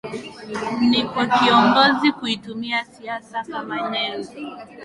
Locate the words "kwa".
1.03-1.27